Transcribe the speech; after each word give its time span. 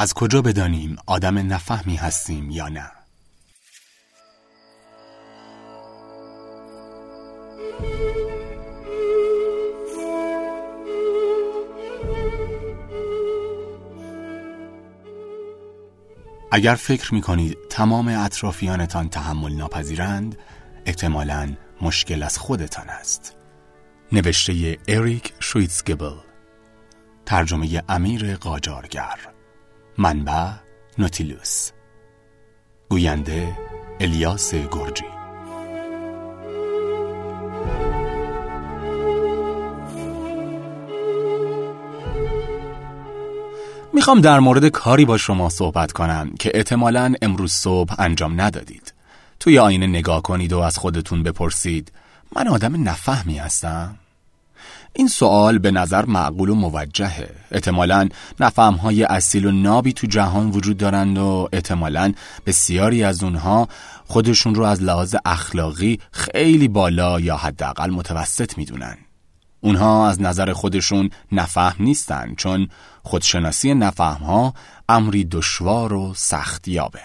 از 0.00 0.14
کجا 0.14 0.42
بدانیم 0.42 0.96
آدم 1.06 1.38
نفهمی 1.38 1.96
هستیم 1.96 2.50
یا 2.50 2.68
نه؟ 2.68 2.90
اگر 16.52 16.74
فکر 16.74 17.14
می 17.14 17.20
کنید 17.20 17.58
تمام 17.70 18.08
اطرافیانتان 18.08 19.08
تحمل 19.08 19.52
ناپذیرند 19.52 20.38
احتمالا 20.86 21.56
مشکل 21.82 22.22
از 22.22 22.38
خودتان 22.38 22.88
است. 22.88 23.36
نوشته 24.12 24.78
اریک 24.88 25.32
شویتسگبل 25.40 26.16
ترجمه 27.26 27.82
امیر 27.88 28.36
قاجارگر. 28.36 29.39
منبع 29.98 30.50
نوتیلوس 30.98 31.70
گوینده 32.88 33.58
الیاس 34.00 34.54
گرجی. 34.54 35.04
می‌خوام 43.92 44.20
در 44.20 44.40
مورد 44.40 44.68
کاری 44.68 45.04
با 45.04 45.16
شما 45.16 45.48
صحبت 45.48 45.92
کنم 45.92 46.30
که 46.38 46.50
احتمالا 46.54 47.14
امروز 47.22 47.52
صبح 47.52 47.94
انجام 47.98 48.40
ندادید. 48.40 48.94
توی 49.40 49.58
آینه 49.58 49.86
نگاه 49.86 50.22
کنید 50.22 50.52
و 50.52 50.58
از 50.58 50.78
خودتون 50.78 51.22
بپرسید 51.22 51.92
من 52.36 52.48
آدم 52.48 52.88
نفهمی 52.88 53.38
هستم؟ 53.38 53.96
این 54.92 55.08
سوال 55.08 55.58
به 55.58 55.70
نظر 55.70 56.04
معقول 56.04 56.48
و 56.48 56.54
موجهه. 56.54 57.30
احتمالا 57.50 58.08
نفهمهای 58.40 59.04
اصیل 59.04 59.46
و 59.46 59.50
نابی 59.50 59.92
تو 59.92 60.06
جهان 60.06 60.50
وجود 60.50 60.76
دارند 60.76 61.18
و 61.18 61.48
احتمالا 61.52 62.12
بسیاری 62.46 63.04
از 63.04 63.22
اونها 63.22 63.68
خودشون 64.04 64.54
رو 64.54 64.64
از 64.64 64.82
لحاظ 64.82 65.16
اخلاقی 65.24 66.00
خیلی 66.12 66.68
بالا 66.68 67.20
یا 67.20 67.36
حداقل 67.36 67.90
متوسط 67.90 68.58
می‌دونن. 68.58 68.96
اونها 69.60 70.08
از 70.08 70.20
نظر 70.20 70.52
خودشون 70.52 71.10
نفهم 71.32 71.84
نیستن 71.84 72.34
چون 72.36 72.68
خودشناسی 73.02 73.74
نفهم 73.74 74.24
ها 74.24 74.54
امری 74.88 75.24
دشوار 75.24 75.92
و 75.92 76.14
سخت 76.16 76.68
یابه 76.68 77.00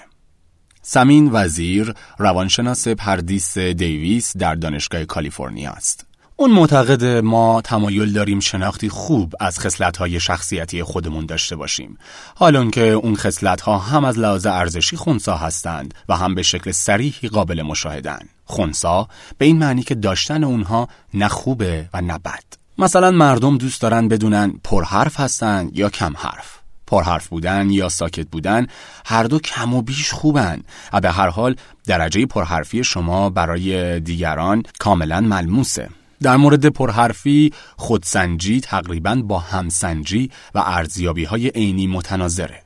سمین 0.81 1.29
وزیر 1.33 1.93
روانشناس 2.17 2.87
پردیس 2.87 3.57
دیویس 3.57 4.37
در 4.37 4.55
دانشگاه 4.55 5.05
کالیفرنیا 5.05 5.71
است. 5.71 6.05
اون 6.37 6.51
معتقد 6.51 7.05
ما 7.05 7.61
تمایل 7.61 8.13
داریم 8.13 8.39
شناختی 8.39 8.89
خوب 8.89 9.33
از 9.39 9.59
خصلت‌های 9.59 10.19
شخصیتی 10.19 10.83
خودمون 10.83 11.25
داشته 11.25 11.55
باشیم. 11.55 11.97
حال 12.35 12.69
که 12.69 12.81
اون 12.81 13.15
خصلت‌ها 13.15 13.77
هم 13.77 14.05
از 14.05 14.19
لحاظ 14.19 14.45
ارزشی 14.45 14.97
خونسا 14.97 15.37
هستند 15.37 15.93
و 16.09 16.15
هم 16.15 16.35
به 16.35 16.43
شکل 16.43 16.71
صریحی 16.71 17.29
قابل 17.29 17.61
مشاهدن. 17.61 18.19
خونسا 18.45 19.07
به 19.37 19.45
این 19.45 19.57
معنی 19.57 19.83
که 19.83 19.95
داشتن 19.95 20.43
اونها 20.43 20.87
نه 21.13 21.27
خوبه 21.27 21.89
و 21.93 22.01
نه 22.01 22.17
بد. 22.17 22.43
مثلا 22.77 23.11
مردم 23.11 23.57
دوست 23.57 23.81
دارن 23.81 24.07
بدونن 24.07 24.53
پرحرف 24.63 25.19
هستند 25.19 25.77
یا 25.77 25.89
کم 25.89 26.13
حرف. 26.17 26.59
پرحرف 26.87 27.27
بودن 27.27 27.69
یا 27.69 27.89
ساکت 27.89 28.27
بودن 28.27 28.67
هر 29.05 29.23
دو 29.23 29.39
کم 29.39 29.73
و 29.73 29.81
بیش 29.81 30.11
خوبن 30.11 30.61
و 30.93 31.01
به 31.01 31.11
هر 31.11 31.27
حال 31.27 31.55
درجه 31.85 32.25
پرحرفی 32.25 32.83
شما 32.83 33.29
برای 33.29 33.99
دیگران 33.99 34.63
کاملا 34.79 35.21
ملموسه 35.21 35.89
در 36.21 36.37
مورد 36.37 36.65
پرحرفی 36.65 37.53
خودسنجی 37.77 38.61
تقریبا 38.61 39.15
با 39.15 39.39
همسنجی 39.39 40.31
و 40.55 40.63
ارزیابی 40.65 41.23
های 41.23 41.47
عینی 41.49 41.87
متناظره 41.87 42.61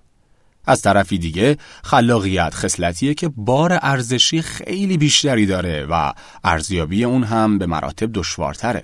از 0.66 0.82
طرفی 0.82 1.18
دیگه 1.18 1.58
خلاقیت 1.84 2.54
خصلتیه 2.54 3.14
که 3.14 3.28
بار 3.28 3.80
ارزشی 3.82 4.42
خیلی 4.42 4.98
بیشتری 4.98 5.46
داره 5.46 5.86
و 5.90 6.14
ارزیابی 6.44 7.04
اون 7.04 7.24
هم 7.24 7.58
به 7.58 7.66
مراتب 7.66 8.10
دشوارتره 8.14 8.84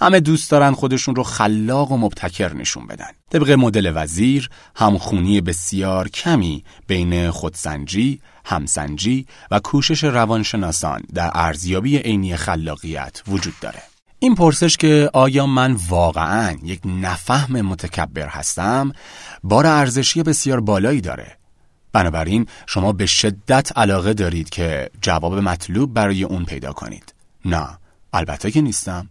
همه 0.00 0.20
دوست 0.20 0.50
دارن 0.50 0.72
خودشون 0.72 1.16
رو 1.16 1.22
خلاق 1.22 1.92
و 1.92 1.96
مبتکر 1.96 2.54
نشون 2.54 2.86
بدن. 2.86 3.10
طبق 3.30 3.50
مدل 3.50 3.92
وزیر 3.94 4.48
همخونی 4.76 5.40
بسیار 5.40 6.08
کمی 6.08 6.64
بین 6.86 7.30
خودسنجی، 7.30 8.20
همسنجی 8.50 9.26
و 9.50 9.60
کوشش 9.60 10.04
روانشناسان 10.04 11.02
در 11.14 11.30
ارزیابی 11.34 11.98
عینی 11.98 12.36
خلاقیت 12.36 13.22
وجود 13.28 13.54
داره. 13.60 13.82
این 14.18 14.34
پرسش 14.34 14.76
که 14.76 15.10
آیا 15.12 15.46
من 15.46 15.76
واقعا 15.88 16.56
یک 16.62 16.80
نفهم 16.84 17.60
متکبر 17.60 18.28
هستم 18.28 18.92
بار 19.42 19.66
ارزشی 19.66 20.22
بسیار 20.22 20.60
بالایی 20.60 21.00
داره. 21.00 21.36
بنابراین 21.92 22.46
شما 22.66 22.92
به 22.92 23.06
شدت 23.06 23.78
علاقه 23.78 24.14
دارید 24.14 24.50
که 24.50 24.90
جواب 25.02 25.34
مطلوب 25.34 25.94
برای 25.94 26.24
اون 26.24 26.44
پیدا 26.44 26.72
کنید. 26.72 27.14
نه 27.44 27.68
البته 28.12 28.50
که 28.50 28.60
نیستم. 28.60 29.08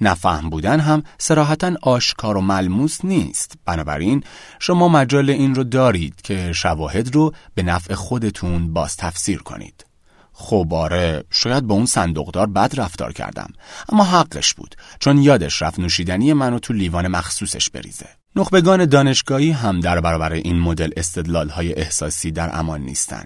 نفهم 0.00 0.50
بودن 0.50 0.80
هم 0.80 1.02
سراحتا 1.18 1.72
آشکار 1.82 2.36
و 2.36 2.40
ملموس 2.40 3.04
نیست. 3.04 3.54
بنابراین 3.64 4.24
شما 4.58 4.88
مجال 4.88 5.30
این 5.30 5.54
رو 5.54 5.64
دارید 5.64 6.22
که 6.22 6.52
شواهد 6.52 7.14
رو 7.14 7.32
به 7.54 7.62
نفع 7.62 7.94
خودتون 7.94 8.72
باز 8.72 8.96
تفسیر 8.96 9.38
کنید. 9.38 9.84
خب 10.32 10.74
آره 10.74 11.24
شاید 11.30 11.64
با 11.64 11.74
اون 11.74 11.86
صندوقدار 11.86 12.46
بد 12.46 12.80
رفتار 12.80 13.12
کردم 13.12 13.52
اما 13.88 14.04
حقش 14.04 14.54
بود 14.54 14.74
چون 15.00 15.18
یادش 15.18 15.62
رفت 15.62 15.78
نوشیدنی 15.78 16.32
منو 16.32 16.58
تو 16.58 16.72
لیوان 16.72 17.08
مخصوصش 17.08 17.70
بریزه. 17.70 18.06
نخبگان 18.36 18.84
دانشگاهی 18.84 19.50
هم 19.50 19.80
در 19.80 20.00
برابر 20.00 20.32
این 20.32 20.58
مدل 20.58 20.90
استدلال 20.96 21.48
های 21.48 21.74
احساسی 21.74 22.30
در 22.30 22.58
امان 22.58 22.80
نیستن. 22.80 23.24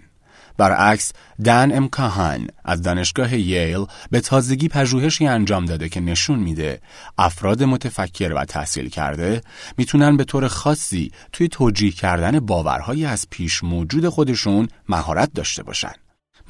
برعکس 0.57 1.13
دن 1.45 1.77
امکاهان 1.77 2.47
از 2.65 2.83
دانشگاه 2.83 3.35
ییل 3.35 3.87
به 4.11 4.21
تازگی 4.21 4.69
پژوهشی 4.69 5.27
انجام 5.27 5.65
داده 5.65 5.89
که 5.89 6.01
نشون 6.01 6.39
میده 6.39 6.81
افراد 7.19 7.63
متفکر 7.63 8.33
و 8.33 8.45
تحصیل 8.45 8.89
کرده 8.89 9.41
می‌تونن 9.79 10.17
به 10.17 10.25
طور 10.25 10.49
خاصی 10.49 11.13
توی 11.33 11.49
توجیه 11.49 11.91
کردن 11.91 12.41
باورهایی 12.41 13.07
از 13.07 13.27
پیش 13.31 13.65
موجود 13.65 14.09
خودشون 14.09 14.69
مهارت 14.89 15.33
داشته 15.33 15.63
باشن. 15.63 15.93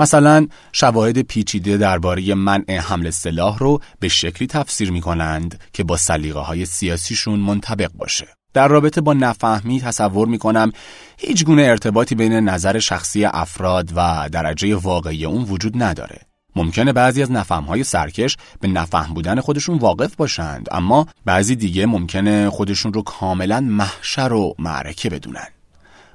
مثلا 0.00 0.47
شواهد 0.72 1.22
پیچیده 1.22 1.76
درباره 1.76 2.34
منع 2.34 2.78
حمل 2.78 3.10
سلاح 3.10 3.59
رو 3.59 3.81
به 4.00 4.09
شکلی 4.09 4.48
تفسیر 4.48 4.91
می 4.91 5.00
کنند 5.00 5.60
که 5.72 5.84
با 5.84 5.97
سلیقه 5.97 6.41
های 6.41 6.66
سیاسیشون 6.66 7.41
منطبق 7.41 7.92
باشه. 7.92 8.26
در 8.54 8.69
رابطه 8.69 9.00
با 9.00 9.12
نفهمی 9.12 9.81
تصور 9.81 10.28
می 10.28 10.38
کنم 10.38 10.72
هیچ 11.19 11.44
گونه 11.44 11.62
ارتباطی 11.62 12.15
بین 12.15 12.32
نظر 12.32 12.78
شخصی 12.78 13.25
افراد 13.25 13.91
و 13.97 14.28
درجه 14.32 14.76
واقعی 14.76 15.25
اون 15.25 15.42
وجود 15.42 15.82
نداره. 15.82 16.20
ممکنه 16.56 16.92
بعضی 16.92 17.22
از 17.22 17.31
نفهمهای 17.31 17.84
سرکش 17.84 18.37
به 18.60 18.69
نفهم 18.69 19.15
بودن 19.15 19.41
خودشون 19.41 19.78
واقف 19.78 20.16
باشند 20.16 20.69
اما 20.72 21.06
بعضی 21.25 21.56
دیگه 21.56 21.87
ممکنه 21.87 22.50
خودشون 22.50 22.92
رو 22.92 23.03
کاملا 23.03 23.60
محشر 23.60 24.32
و 24.32 24.54
معرکه 24.59 25.10
بدونن. 25.10 25.47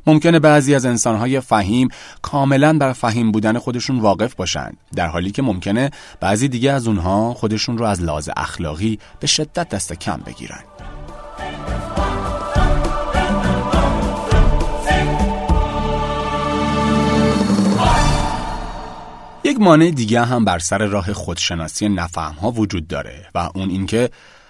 ممکنه 0.07 0.39
بعضی 0.39 0.75
از 0.75 0.85
انسانهای 0.85 1.39
فهیم 1.39 1.88
کاملا 2.21 2.77
بر 2.77 2.94
فهیم 2.94 3.31
بودن 3.31 3.57
خودشون 3.57 4.00
واقف 4.00 4.35
باشند 4.35 4.77
در 4.95 5.07
حالی 5.07 5.31
که 5.31 5.41
ممکنه 5.41 5.91
بعضی 6.19 6.47
دیگه 6.47 6.71
از 6.71 6.88
اونها 6.88 7.33
خودشون 7.33 7.77
رو 7.77 7.85
از 7.85 8.01
لحاظ 8.01 8.29
اخلاقی 8.38 9.00
به 9.19 9.27
شدت 9.27 9.69
دست 9.69 9.94
کم 9.94 10.17
بگیرن. 10.25 10.63
یک 19.44 19.59
مانع 19.59 19.91
دیگه 19.91 20.25
هم 20.25 20.45
بر 20.45 20.59
سر 20.59 20.85
راه 20.85 21.13
خودشناسی 21.13 21.89
نفهم 21.89 22.36
ها 22.36 22.51
وجود 22.51 22.88
داره 22.88 23.25
و 23.36 23.50
اون 23.56 23.69
اینکه 23.69 24.09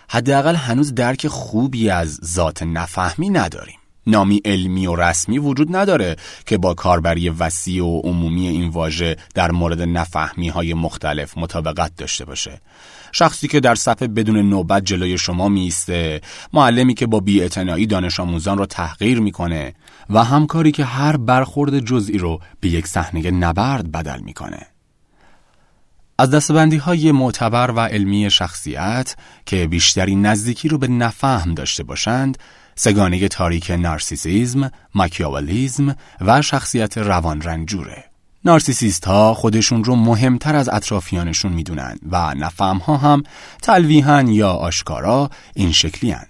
حداقل 0.10 0.56
هنوز 0.56 0.96
درک 0.96 1.28
خوبی 1.28 1.90
از 1.90 2.20
ذات 2.24 2.64
نفهمی 2.64 3.30
نداریم. 3.30 3.76
نامی 4.08 4.42
علمی 4.46 4.88
و 4.88 4.96
رسمی 4.96 5.40
وجود 5.40 5.76
نداره 5.76 6.16
که 6.46 6.58
با 6.58 6.74
کاربری 6.74 7.30
وسیع 7.30 7.86
و 7.86 8.02
عمومی 8.02 8.48
این 8.48 8.70
واژه 8.70 9.16
در 9.36 9.52
مورد 9.52 9.82
نفهمی 9.82 10.50
های 10.50 10.74
مختلف 10.74 11.38
مطابقت 11.38 11.96
داشته 11.98 12.26
باشه 12.26 12.62
شخصی 13.12 13.48
که 13.48 13.60
در 13.60 13.76
صفحه 13.76 14.08
بدون 14.08 14.50
نوبت 14.50 14.86
جلوی 14.86 15.18
شما 15.18 15.50
میسته 15.50 16.22
معلمی 16.54 16.94
که 16.94 17.08
با 17.08 17.20
بیاعتنایی 17.20 17.86
دانش 17.86 18.20
آموزان 18.20 18.58
رو 18.58 18.66
تحقیر 18.66 19.20
می‌کنه 19.20 19.74
و 20.10 20.24
همکاری 20.24 20.72
که 20.72 20.86
هر 20.86 21.18
برخورد 21.18 21.80
جزئی 21.80 22.18
رو 22.18 22.40
به 22.60 22.70
یک 22.70 22.88
صحنه 22.88 23.32
نبرد 23.32 23.92
بدل 23.92 24.20
می‌کنه 24.20 24.68
از 26.20 26.32
دستبندی 26.32 26.78
های 26.78 27.12
معتبر 27.12 27.72
و 27.72 27.80
علمی 27.80 28.32
شخصیت 28.32 29.16
که 29.46 29.68
بیشتری 29.68 30.16
نزدیکی 30.16 30.68
رو 30.68 30.78
به 30.78 30.88
نفهم 30.88 31.54
داشته 31.54 31.84
باشند 31.84 32.38
سگانه 32.76 33.28
تاریک 33.28 33.72
نارسیسیزم، 33.72 34.72
ماکیاولیزم 34.96 35.96
و 36.22 36.42
شخصیت 36.42 36.98
روان 36.98 37.42
رنجوره. 37.42 38.04
نارسیسیست 38.46 39.06
ها 39.06 39.34
خودشون 39.34 39.84
رو 39.84 39.96
مهمتر 39.96 40.56
از 40.56 40.70
اطرافیانشون 40.70 41.54
می‌دونن 41.54 41.96
و 42.12 42.34
نفهم 42.34 42.78
ها 42.78 42.98
هم 42.98 43.24
تلویحا 43.62 44.22
یا 44.22 44.50
آشکارا 44.50 45.30
این 45.56 45.72
شکلی 45.72 46.12
هن. 46.12 46.26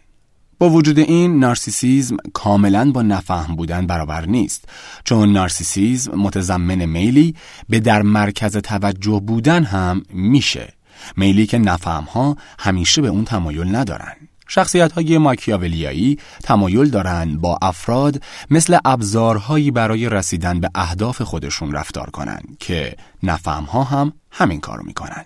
با 0.59 0.69
وجود 0.69 0.99
این 0.99 1.39
نارسیسیزم 1.39 2.17
کاملا 2.33 2.91
با 2.91 3.01
نفهم 3.01 3.55
بودن 3.55 3.87
برابر 3.87 4.25
نیست. 4.25 4.65
چون 5.03 5.33
نارسیسیزم 5.33 6.15
متضمن 6.15 6.85
میلی 6.85 7.35
به 7.69 7.79
در 7.79 8.01
مرکز 8.01 8.57
توجه 8.57 9.21
بودن 9.27 9.63
هم 9.63 10.03
میشه. 10.13 10.73
میلی 11.17 11.45
که 11.45 11.57
نفهم 11.57 12.03
ها 12.03 12.35
همیشه 12.59 13.01
به 13.01 13.07
اون 13.07 13.25
تمایل 13.25 13.75
ندارن. 13.75 14.13
شخصیت 14.47 14.91
های 14.91 15.17
ماکیاولیایی 15.17 16.19
تمایل 16.43 16.89
دارند 16.89 17.41
با 17.41 17.57
افراد 17.61 18.23
مثل 18.49 18.77
ابزارهایی 18.85 19.71
برای 19.71 20.09
رسیدن 20.09 20.59
به 20.59 20.69
اهداف 20.75 21.21
خودشون 21.21 21.71
رفتار 21.71 22.09
کنند 22.09 22.57
که 22.59 22.95
نفهم 23.23 23.63
ها 23.63 23.83
هم 23.83 24.13
همین 24.31 24.59
کارو 24.59 24.83
می‌کنن. 24.85 25.25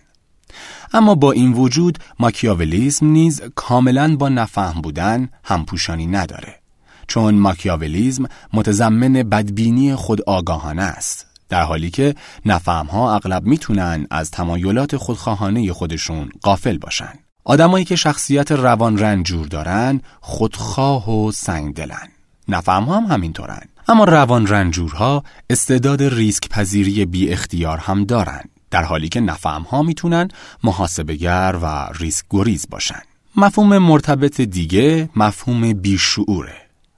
اما 0.93 1.15
با 1.15 1.31
این 1.31 1.53
وجود 1.53 1.97
ماکیاولیسم 2.19 3.05
نیز 3.05 3.41
کاملا 3.55 4.15
با 4.15 4.29
نفهم 4.29 4.81
بودن 4.81 5.29
همپوشانی 5.43 6.07
نداره. 6.07 6.59
چون 7.07 7.35
ماکیاولیزم 7.35 8.25
متضمن 8.53 9.13
بدبینی 9.13 9.95
خود 9.95 10.21
آگاهانه 10.21 10.83
است 10.83 11.27
در 11.49 11.63
حالی 11.63 11.89
که 11.89 12.15
نفهم 12.45 12.85
ها 12.85 13.15
اغلب 13.15 13.43
می‌تونن 13.43 14.07
از 14.11 14.31
تمایلات 14.31 14.97
خودخواهانه 14.97 15.73
خودشون 15.73 16.29
قافل 16.41 16.77
باشن. 16.77 17.13
آدمایی 17.43 17.85
که 17.85 17.95
شخصیت 17.95 18.51
روان 18.51 18.97
رنجور 18.97 19.47
دارن 19.47 20.01
خودخواه 20.21 21.09
و 21.09 21.31
سنگدلن. 21.31 22.07
نفهم 22.47 22.83
هم 22.83 23.03
همینطورن. 23.03 23.61
اما 23.87 24.03
روان 24.03 24.47
رنجورها 24.47 25.23
استعداد 25.49 26.03
ریسک 26.03 26.49
پذیری 26.49 27.05
بی 27.05 27.29
اختیار 27.29 27.77
هم 27.77 28.03
دارن. 28.05 28.43
در 28.73 28.83
حالی 28.83 29.09
که 29.09 29.19
نفهم 29.19 29.61
ها 29.61 29.83
می‌تونن 29.83 30.27
محاسبگر 30.63 31.59
و 31.61 31.87
ریسک 31.99 32.25
گریز 32.29 32.67
باشن. 32.69 33.01
مفهوم 33.35 33.77
مرتبط 33.77 34.41
دیگه 34.41 35.09
مفهوم 35.15 35.73
بیشعوره. 35.73 36.55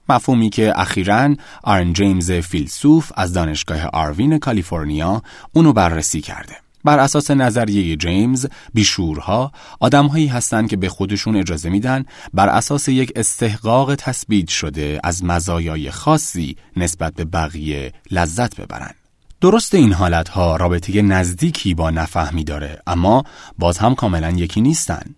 مفهومی 0.08 0.50
که 0.50 0.72
اخیرا 0.76 1.34
آرن 1.62 1.92
جیمز 1.92 2.30
فیلسوف 2.30 3.12
از 3.16 3.32
دانشگاه 3.32 3.86
آروین 3.86 4.38
کالیفرنیا 4.38 5.22
اونو 5.52 5.72
بررسی 5.72 6.20
کرده. 6.20 6.56
بر 6.84 6.98
اساس 6.98 7.30
نظریه 7.30 7.96
جیمز 7.96 8.46
بیشورها 8.74 9.52
آدمهایی 9.80 10.26
هستند 10.26 10.68
که 10.68 10.76
به 10.76 10.88
خودشون 10.88 11.36
اجازه 11.36 11.68
میدن 11.68 12.04
بر 12.34 12.48
اساس 12.48 12.88
یک 12.88 13.12
استحقاق 13.16 13.94
تثبیت 13.94 14.48
شده 14.48 15.00
از 15.04 15.24
مزایای 15.24 15.90
خاصی 15.90 16.56
نسبت 16.76 17.14
به 17.14 17.24
بقیه 17.24 17.92
لذت 18.10 18.60
ببرن. 18.60 18.94
درست 19.40 19.74
این 19.74 19.92
حالت 19.92 20.28
ها 20.28 20.56
رابطه 20.56 21.02
نزدیکی 21.02 21.74
با 21.74 21.90
نفهمی 21.90 22.44
داره 22.44 22.82
اما 22.86 23.24
باز 23.58 23.78
هم 23.78 23.94
کاملا 23.94 24.30
یکی 24.30 24.60
نیستن. 24.60 25.14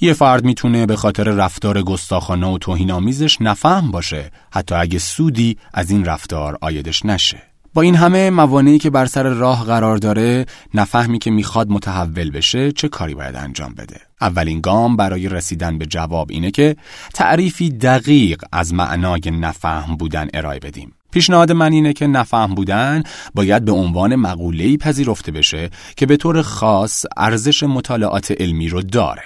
یه 0.00 0.12
فرد 0.12 0.44
می‌تونه 0.44 0.86
به 0.86 0.96
خاطر 0.96 1.24
رفتار 1.24 1.82
گستاخانه 1.82 2.46
و 2.46 2.58
توهینآمیزش 2.58 3.40
نفهم 3.40 3.90
باشه 3.90 4.30
حتی 4.52 4.74
اگه 4.74 4.98
سودی 4.98 5.58
از 5.74 5.90
این 5.90 6.04
رفتار 6.04 6.58
آیدش 6.60 7.04
نشه. 7.06 7.42
با 7.74 7.82
این 7.82 7.94
همه 7.94 8.30
موانعی 8.30 8.78
که 8.78 8.90
بر 8.90 9.06
سر 9.06 9.22
راه 9.22 9.64
قرار 9.64 9.96
داره 9.96 10.46
نفهمی 10.74 11.18
که 11.18 11.30
می‌خواد 11.30 11.70
متحول 11.70 12.30
بشه 12.30 12.72
چه 12.72 12.88
کاری 12.88 13.14
باید 13.14 13.36
انجام 13.36 13.74
بده؟ 13.74 14.00
اولین 14.20 14.60
گام 14.60 14.96
برای 14.96 15.28
رسیدن 15.28 15.78
به 15.78 15.86
جواب 15.86 16.30
اینه 16.30 16.50
که 16.50 16.76
تعریفی 17.14 17.70
دقیق 17.70 18.42
از 18.52 18.74
معنای 18.74 19.20
نفهم 19.20 19.96
بودن 19.96 20.28
ارائه 20.34 20.58
بدیم. 20.58 20.92
پیشنهاد 21.12 21.52
من 21.52 21.72
اینه 21.72 21.92
که 21.92 22.06
نفهم 22.06 22.54
بودن 22.54 23.02
باید 23.34 23.64
به 23.64 23.72
عنوان 23.72 24.16
مقوله‌ای 24.16 24.76
پذیرفته 24.76 25.32
بشه 25.32 25.70
که 25.96 26.06
به 26.06 26.16
طور 26.16 26.42
خاص 26.42 27.04
ارزش 27.16 27.62
مطالعات 27.62 28.30
علمی 28.40 28.68
رو 28.68 28.82
داره 28.82 29.22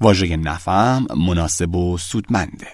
واژه 0.00 0.36
نفهم 0.36 1.06
مناسب 1.16 1.76
و 1.76 1.98
سودمنده 1.98 2.66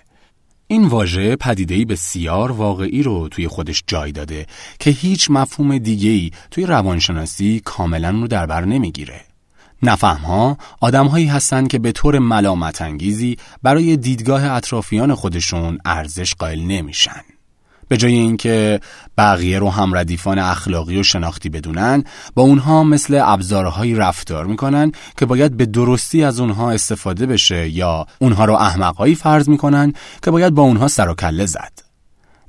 این 0.66 0.86
واژه 0.86 1.36
پدیده‌ای 1.36 1.84
بسیار 1.84 2.52
واقعی 2.52 3.02
رو 3.02 3.28
توی 3.28 3.48
خودش 3.48 3.82
جای 3.86 4.12
داده 4.12 4.46
که 4.78 4.90
هیچ 4.90 5.30
مفهوم 5.30 5.78
دیگه‌ای 5.78 6.30
توی 6.50 6.66
روانشناسی 6.66 7.60
کاملا 7.64 8.10
رو 8.10 8.28
در 8.28 8.46
بر 8.46 8.64
نمی‌گیره. 8.64 9.20
نفهمها 9.82 10.58
آدمهایی 10.80 11.26
هستند 11.26 11.68
که 11.68 11.78
به 11.78 11.92
طور 11.92 12.18
ملامت 12.18 12.82
انگیزی 12.82 13.36
برای 13.62 13.96
دیدگاه 13.96 14.44
اطرافیان 14.44 15.14
خودشون 15.14 15.78
ارزش 15.84 16.34
قائل 16.34 16.60
نمیشن. 16.60 17.22
به 17.92 17.98
جای 17.98 18.12
اینکه 18.12 18.80
بقیه 19.18 19.58
رو 19.58 19.70
هم 19.70 19.96
ردیفان 19.96 20.38
اخلاقی 20.38 21.00
و 21.00 21.02
شناختی 21.02 21.48
بدونن 21.48 22.04
با 22.34 22.42
اونها 22.42 22.84
مثل 22.84 23.20
ابزارهایی 23.24 23.94
رفتار 23.94 24.46
می‌کنن 24.46 24.92
که 25.16 25.26
باید 25.26 25.56
به 25.56 25.66
درستی 25.66 26.24
از 26.24 26.40
اونها 26.40 26.70
استفاده 26.70 27.26
بشه 27.26 27.68
یا 27.68 28.06
اونها 28.18 28.44
رو 28.44 28.54
احمقهایی 28.54 29.14
فرض 29.14 29.48
می‌کنن 29.48 29.92
که 30.22 30.30
باید 30.30 30.54
با 30.54 30.62
اونها 30.62 30.88
سر 30.88 31.08
و 31.08 31.14
کله 31.14 31.46
زد. 31.46 31.72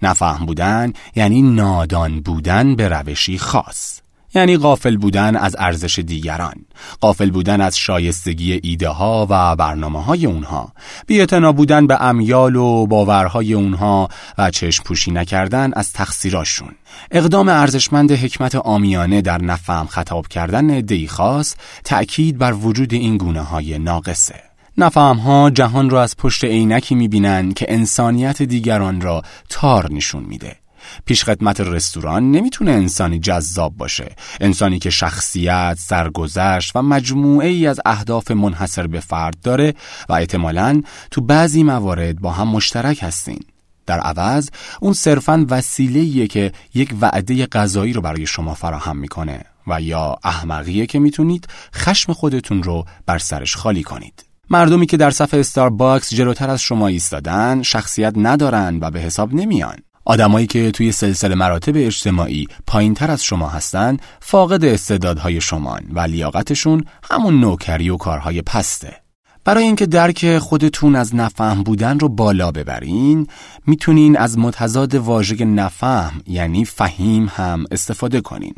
نفهم 0.01 0.45
بودن 0.45 0.93
یعنی 1.15 1.41
نادان 1.41 2.21
بودن 2.21 2.75
به 2.75 2.87
روشی 2.87 3.37
خاص. 3.37 4.02
یعنی 4.35 4.57
غافل 4.57 4.97
بودن 4.97 5.35
از 5.35 5.56
ارزش 5.59 6.00
دیگران 6.00 6.56
غافل 7.01 7.30
بودن 7.30 7.62
از 7.62 7.77
شایستگی 7.77 8.59
ایده 8.63 8.89
ها 8.89 9.27
و 9.30 9.56
برنامه 9.56 10.03
های 10.03 10.25
اونها 10.25 10.74
بیعتنا 11.07 11.51
بودن 11.51 11.88
به 11.88 12.01
امیال 12.01 12.56
و 12.56 12.88
باورهای 12.88 13.53
اونها 13.53 14.09
و 14.38 14.51
چشم 14.51 14.83
پوشی 14.83 15.12
نکردن 15.12 15.71
از 15.75 15.94
تقصیراشون. 15.94 16.71
اقدام 17.12 17.50
ارزشمند 17.50 18.12
حکمت 18.12 18.56
آمیانه 18.56 19.21
در 19.21 19.41
نفهم 19.41 19.88
خطاب 19.88 20.27
کردن 20.27 20.77
ادهی 20.77 21.07
خاص 21.07 21.56
تأکید 21.83 22.38
بر 22.38 22.53
وجود 22.53 22.94
این 22.94 23.18
گونه 23.18 23.41
های 23.41 23.79
ناقصه. 23.79 24.36
نفهم 24.77 25.18
ها 25.18 25.50
جهان 25.50 25.89
را 25.89 26.03
از 26.03 26.18
پشت 26.18 26.45
عینکی 26.45 26.95
می‌بینند 26.95 27.53
که 27.53 27.65
انسانیت 27.69 28.41
دیگران 28.41 29.01
را 29.01 29.21
تار 29.50 29.91
نشون 29.91 30.24
میده. 30.24 30.62
پیشخدمت 31.06 31.62
رستوران 31.62 32.31
نمی‌تونه 32.31 32.71
انسانی 32.71 33.19
جذاب 33.19 33.77
باشه. 33.77 34.15
انسانی 34.41 34.80
که 34.80 34.89
شخصیت، 34.89 35.77
سرگذشت 35.80 36.75
و 36.75 36.81
مجموعه 36.81 37.47
ای 37.47 37.68
از 37.68 37.80
اهداف 37.85 38.31
منحصر 38.31 38.88
به 38.88 39.00
فرد 39.00 39.38
داره 39.44 39.74
و 40.09 40.13
احتمالا 40.13 40.81
تو 41.12 41.21
بعضی 41.21 41.63
موارد 41.63 42.19
با 42.19 42.31
هم 42.31 42.47
مشترک 42.47 43.00
هستین. 43.03 43.39
در 43.85 44.00
عوض 44.00 44.50
اون 44.81 44.94
صرفا 44.94 45.45
وسیله‌ایه 45.50 46.27
که 46.27 46.51
یک 46.74 46.94
وعده 47.01 47.45
غذایی 47.45 47.94
رو 47.94 48.01
برای 48.01 48.25
شما 48.25 48.53
فراهم 48.53 48.97
می‌کنه 48.97 49.45
و 49.68 49.81
یا 49.81 50.15
احمقیه 50.24 50.86
که 50.86 51.00
می‌تونید 51.00 51.47
خشم 51.75 52.13
خودتون 52.13 52.63
رو 52.63 52.86
بر 53.06 53.18
سرش 53.18 53.55
خالی 53.55 53.84
کنید. 53.84 54.25
مردمی 54.50 54.86
که 54.86 54.98
در 54.98 55.12
صف 55.12 55.34
استارباکس 55.34 56.13
جلوتر 56.13 56.50
از 56.50 56.62
شما 56.62 56.88
ایستادن 56.88 57.62
شخصیت 57.62 58.13
ندارن 58.17 58.79
و 58.81 58.91
به 58.91 59.00
حساب 59.00 59.34
نمیان. 59.34 59.77
آدمایی 60.05 60.48
که 60.48 60.72
توی 60.72 60.91
سلسله 60.91 61.36
مراتب 61.36 61.74
اجتماعی 61.75 62.48
پایین 62.67 62.93
تر 62.93 63.12
از 63.12 63.24
شما 63.24 63.48
هستن 63.48 63.98
فاقد 64.19 64.65
استعدادهای 64.65 65.41
شمان 65.41 65.81
و 65.93 66.00
لیاقتشون 66.00 66.86
همون 67.12 67.39
نوکری 67.39 67.89
و 67.89 67.98
کارهای 67.98 68.41
پسته. 68.41 69.03
برای 69.45 69.63
اینکه 69.63 69.86
درک 69.86 70.38
خودتون 70.38 70.95
از 70.95 71.15
نفهم 71.15 71.63
بودن 71.63 72.00
رو 72.00 72.10
بالا 72.10 72.51
ببرین 72.51 73.27
می‌تونین 73.67 74.17
از 74.17 74.38
متضاد 74.38 74.95
واژه 74.95 75.45
نفهم 75.45 76.22
یعنی 76.27 76.65
فهیم 76.65 77.31
هم 77.36 77.65
استفاده 77.72 78.22
کنین. 78.22 78.55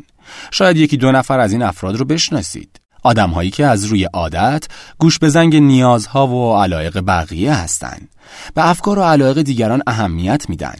شاید 0.50 0.76
یکی 0.76 0.96
دو 0.96 1.12
نفر 1.12 1.40
از 1.40 1.52
این 1.52 1.62
افراد 1.62 1.96
رو 1.96 2.04
بشناسید. 2.04 2.80
آدمهایی 3.02 3.50
که 3.50 3.66
از 3.66 3.84
روی 3.84 4.04
عادت 4.04 4.68
گوش 4.98 5.18
به 5.18 5.28
زنگ 5.28 5.56
نیازها 5.56 6.26
و 6.26 6.62
علایق 6.62 7.00
بقیه 7.00 7.54
هستند 7.54 8.08
به 8.54 8.68
افکار 8.68 8.98
و 8.98 9.02
علایق 9.02 9.42
دیگران 9.42 9.82
اهمیت 9.86 10.48
میدن. 10.48 10.76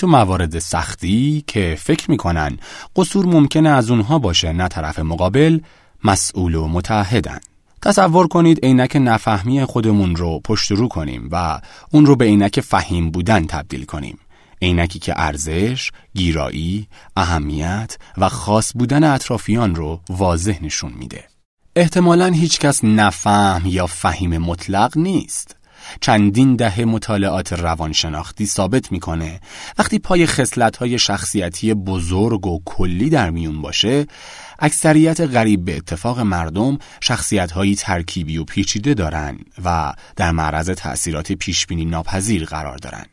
تو 0.00 0.06
موارد 0.06 0.58
سختی 0.58 1.44
که 1.46 1.76
فکر 1.78 2.10
می‌کنن 2.10 2.58
قصور 2.96 3.26
ممکنه 3.26 3.68
از 3.68 3.90
اونها 3.90 4.18
باشه 4.18 4.52
نه 4.52 4.68
طرف 4.68 4.98
مقابل 4.98 5.60
مسئول 6.04 6.54
و 6.54 6.68
متحدن 6.68 7.38
تصور 7.82 8.28
کنید 8.28 8.64
عینک 8.64 8.96
نفهمی 9.00 9.64
خودمون 9.64 10.16
رو 10.16 10.40
پشت 10.44 10.72
رو 10.72 10.88
کنیم 10.88 11.28
و 11.32 11.60
اون 11.92 12.06
رو 12.06 12.16
به 12.16 12.24
عینک 12.24 12.60
فهیم 12.60 13.10
بودن 13.10 13.46
تبدیل 13.46 13.84
کنیم 13.84 14.18
عینکی 14.62 14.98
که 14.98 15.14
ارزش، 15.16 15.90
گیرایی، 16.14 16.88
اهمیت 17.16 17.98
و 18.18 18.28
خاص 18.28 18.72
بودن 18.74 19.04
اطرافیان 19.04 19.74
رو 19.74 20.00
واضح 20.08 20.58
نشون 20.62 20.92
میده. 20.92 21.24
احتمالا 21.76 22.26
هیچکس 22.26 22.84
نفهم 22.84 23.62
یا 23.64 23.86
فهیم 23.86 24.38
مطلق 24.38 24.98
نیست. 24.98 25.56
چندین 26.00 26.56
دهه 26.56 26.84
مطالعات 26.84 27.52
روانشناختی 27.52 28.46
ثابت 28.46 28.92
می‌کنه. 28.92 29.40
وقتی 29.78 29.98
پای 29.98 30.28
های 30.78 30.98
شخصیتی 30.98 31.74
بزرگ 31.74 32.46
و 32.46 32.60
کلی 32.64 33.10
در 33.10 33.30
میون 33.30 33.62
باشه 33.62 34.06
اکثریت 34.58 35.20
غریب 35.20 35.64
به 35.64 35.76
اتفاق 35.76 36.20
مردم 36.20 36.78
هایی 37.54 37.74
ترکیبی 37.74 38.38
و 38.38 38.44
پیچیده 38.44 38.94
دارن 38.94 39.38
و 39.64 39.92
در 40.16 40.30
معرض 40.30 40.70
تأثیرات 40.70 41.32
پیشبینی 41.32 41.84
ناپذیر 41.84 42.44
قرار 42.44 42.76
دارن. 42.76 43.04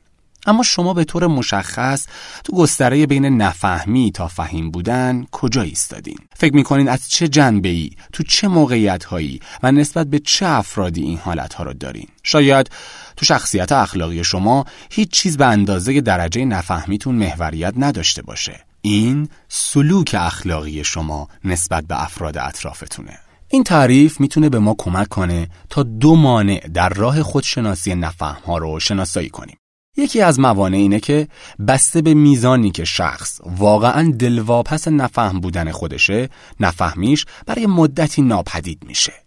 اما 0.48 0.64
شما 0.64 0.94
به 0.94 1.04
طور 1.04 1.28
مشخص 1.28 2.06
تو 2.44 2.56
گستره 2.56 3.06
بین 3.06 3.26
نفهمی 3.26 4.12
تا 4.12 4.28
فهیم 4.28 4.72
بودن 4.72 5.26
کجا 5.32 5.62
ایستادین؟ 5.62 6.18
فکر 6.36 6.56
می‌کنین 6.56 6.90
از 6.90 7.10
چه 7.10 7.28
جنبه 7.28 7.70
ای، 7.70 7.90
تو 8.14 8.24
چه 8.24 8.48
موقعیت 8.48 9.04
هایی 9.04 9.40
و 9.64 9.72
نسبت 9.72 10.08
به 10.08 10.20
چه 10.20 10.46
افرادی 10.46 11.02
این 11.02 11.18
حالت 11.18 11.54
ها 11.54 11.64
رو 11.64 11.74
دارین؟ 11.74 12.08
شاید 12.24 12.70
تو 13.18 13.26
شخصیت 13.26 13.72
اخلاقی 13.72 14.24
شما 14.24 14.66
هیچ 14.92 15.10
چیز 15.10 15.38
به 15.38 15.46
اندازه 15.46 16.02
درجه 16.02 16.46
نفهمیتون 16.46 17.16
محوریت 17.16 17.74
نداشته 17.78 18.22
باشه. 18.22 18.66
این 18.82 19.30
سلوک 19.48 20.16
اخلاقی 20.20 20.84
شما 20.84 21.28
نسبت 21.44 21.84
به 21.88 22.04
افراد 22.04 22.38
اطرافتونه. 22.38 23.20
این 23.50 23.64
تعریف 23.64 24.20
می‌تونه 24.20 24.50
به 24.50 24.60
ما 24.60 24.76
کمک 24.78 25.08
کنه 25.08 25.50
تا 25.70 25.84
دو 25.84 26.16
مانع 26.16 26.68
در 26.74 26.90
راه 26.90 27.24
خودشناسی 27.24 27.96
نفهم 27.96 28.42
ها 28.46 28.58
رو 28.58 28.80
شناسایی 28.80 29.30
کنیم. 29.30 29.58
یکی 29.98 30.22
از 30.22 30.40
موانع 30.40 30.78
اینه 30.78 31.00
که 31.00 31.28
بسته 31.68 32.02
به 32.02 32.14
میزانی 32.14 32.72
که 32.72 32.86
شخص 32.86 33.42
واقعا 33.46 34.14
دلواپس 34.20 34.88
نفهم 34.88 35.40
بودن 35.40 35.72
خودشه 35.72 36.30
نفهمیش 36.60 37.26
برای 37.46 37.66
مدتی 37.66 38.22
ناپدید 38.22 38.84
میشه. 38.88 39.27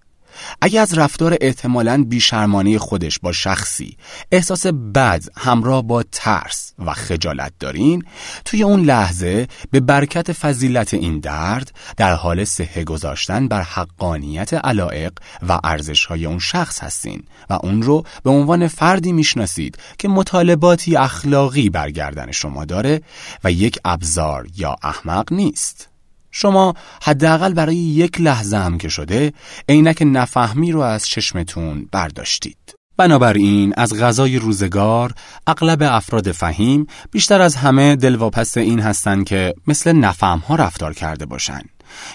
اگر 0.63 0.83
از 0.83 0.99
رفتار 0.99 1.37
احتمالاً 1.41 2.05
بیشرمانه 2.05 2.79
خودش 2.79 3.19
با 3.19 3.33
شخصی 3.33 3.97
احساس 4.33 4.67
بد 4.67 5.25
همراه 5.37 5.83
با 5.83 6.03
ترس 6.03 6.73
و 6.79 6.93
خجالت 6.93 7.53
دارین 7.61 8.05
توی 8.45 8.63
اون 8.63 8.81
لحظه 8.81 9.49
به 9.71 9.81
برکت 9.81 10.33
فضیلت 10.33 10.95
این 10.95 11.21
درد 11.21 11.73
در 11.97 12.15
حال 12.15 12.45
سهه 12.45 12.85
گذاشتن 12.85 13.49
بر 13.49 13.63
حقانیت 13.63 14.55
علائق 14.55 15.13
و 15.49 15.59
ارزش 15.65 16.05
های 16.05 16.27
اون 16.27 16.39
شخص 16.39 16.83
هستین 16.83 17.23
و 17.51 17.59
اون 17.63 17.83
رو 17.83 18.05
به 18.23 18.31
عنوان 18.31 18.69
فردی 18.69 19.13
می‌شناسید 19.13 19.79
که 19.99 20.09
مطالباتی 20.09 20.97
اخلاقی 20.97 21.71
برگردن 21.71 22.31
شما 22.31 22.65
داره 22.65 23.03
و 23.45 23.53
یک 23.53 23.79
ابزار 23.85 24.47
یا 24.57 24.77
احمق 24.83 25.33
نیست. 25.33 25.90
شما 26.31 26.75
حداقل 27.03 27.53
برای 27.53 27.77
یک 27.77 28.21
لحظه 28.21 28.57
هم 28.57 28.79
که 28.79 28.89
شده 28.89 29.33
عینک 29.69 30.03
نفهمی 30.07 30.73
رو 30.73 30.81
از 30.81 31.09
چشمتون 31.09 31.89
برداشتید. 31.93 32.81
بنابراین 33.01 33.75
از 33.77 33.95
غذای 33.95 34.39
روزگار 34.39 35.13
اغلب 35.47 35.83
افراد 35.83 36.33
فهیم 36.33 36.87
بیشتر 37.11 37.43
از 37.43 37.57
همه 37.57 37.97
دلواپس 37.97 38.57
این 38.57 38.81
هستند 38.81 39.27
که 39.27 39.55
مثل 39.67 39.93
نفهم 39.93 40.39
ها 40.39 40.55
رفتار 40.55 40.95
کرده 40.95 41.27
باشن 41.27 41.61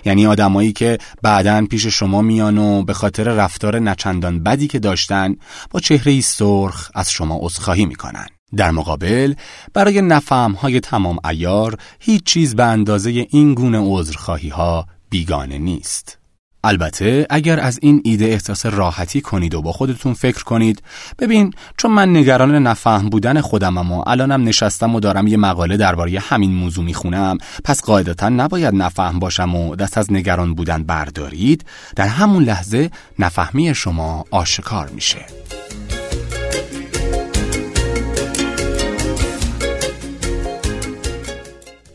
یعنی 0.05 0.27
آدمایی 0.27 0.73
که 0.73 0.97
بعدا 1.21 1.65
پیش 1.65 1.87
شما 1.87 2.21
میان 2.21 2.57
و 2.57 2.83
به 2.83 2.93
خاطر 2.93 3.23
رفتار 3.23 3.79
نچندان 3.79 4.43
بدی 4.43 4.67
که 4.67 4.79
داشتن 4.79 5.35
با 5.71 5.79
چهره 5.79 6.21
سرخ 6.21 6.91
از 6.95 7.11
شما 7.11 7.39
عذرخواهی 7.41 7.85
می‌کنن 7.85 8.27
در 8.57 8.71
مقابل 8.71 9.33
برای 9.73 10.01
نفهم 10.01 10.51
های 10.51 10.79
تمام 10.79 11.19
ایار 11.29 11.77
هیچ 11.99 12.23
چیز 12.23 12.55
به 12.55 12.63
اندازه 12.63 13.27
این 13.29 13.53
گونه 13.53 13.79
عذرخواهی 13.81 14.49
ها 14.49 14.87
بیگانه 15.09 15.57
نیست. 15.57 16.17
البته 16.65 17.27
اگر 17.29 17.59
از 17.59 17.79
این 17.81 18.01
ایده 18.03 18.25
احساس 18.25 18.65
راحتی 18.65 19.21
کنید 19.21 19.55
و 19.55 19.61
با 19.61 19.71
خودتون 19.71 20.13
فکر 20.13 20.43
کنید 20.43 20.81
ببین 21.19 21.53
چون 21.77 21.91
من 21.91 22.17
نگران 22.17 22.55
نفهم 22.55 23.09
بودن 23.09 23.41
خودمم 23.41 23.91
و 23.91 24.03
الانم 24.07 24.43
نشستم 24.43 24.95
و 24.95 24.99
دارم 24.99 25.27
یه 25.27 25.37
مقاله 25.37 25.77
درباره 25.77 26.19
همین 26.19 26.51
موضوع 26.51 26.85
می‌خونم 26.85 27.37
پس 27.63 27.81
قاعدتا 27.81 28.29
نباید 28.29 28.75
نفهم 28.75 29.19
باشم 29.19 29.55
و 29.55 29.75
دست 29.75 29.97
از 29.97 30.13
نگران 30.13 30.53
بودن 30.53 30.83
بردارید 30.83 31.65
در 31.95 32.07
همون 32.07 32.43
لحظه 32.43 32.91
نفهمی 33.19 33.75
شما 33.75 34.25
آشکار 34.31 34.89
میشه 34.89 35.25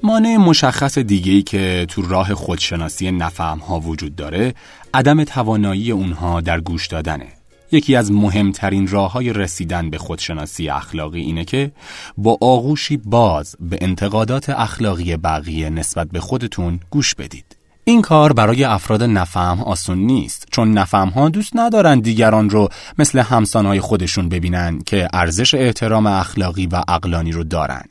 مانع 0.03 0.37
مشخص 0.37 0.99
دیگهی 0.99 1.43
که 1.43 1.87
تو 1.89 2.03
راه 2.03 2.35
خودشناسی 2.35 3.11
نفهم 3.11 3.59
ها 3.59 3.81
وجود 3.81 4.17
داره 4.17 4.55
عدم 4.95 5.25
توانایی 5.25 5.91
اونها 5.91 6.41
در 6.41 6.61
گوش 6.61 6.87
دادنه. 6.87 7.27
یکی 7.73 7.97
از 7.97 8.13
مهمترین 8.13 8.89
راه 8.89 9.13
های 9.13 9.33
رسیدن 9.33 9.91
به 9.91 9.99
خودشناسی 9.99 10.69
اخلاقی 10.69 11.21
اینه 11.21 11.45
که 11.45 11.73
با 12.17 12.39
آغوشی 12.41 12.97
باز 12.97 13.57
به 13.61 13.79
انتقادات 13.81 14.51
اخلاقی 14.51 15.17
بقیه 15.17 15.71
نسبت 15.71 16.09
به 16.09 16.21
خودتون 16.21 16.81
گوش 16.91 17.15
بدید. 17.15 17.57
این 17.85 18.03
کار 18.03 18.33
برای 18.33 18.65
افراد 18.65 19.03
نفهم 19.03 19.61
آسون 19.61 19.99
نیست 19.99 20.47
چون 20.51 20.73
نفهم 20.73 21.09
ها 21.09 21.29
دوست 21.29 21.53
ندارن 21.57 22.01
دیگران 22.01 22.51
رو 22.51 22.69
مثل 22.99 23.19
همسانهای 23.19 23.81
خودشون 23.81 24.29
ببینن 24.29 24.79
که 24.87 25.09
ارزش 25.13 25.55
احترام 25.55 26.07
اخلاقی 26.07 26.67
و 26.67 26.83
اقلانی 26.89 27.33
رو 27.33 27.45
دارن. 27.45 27.85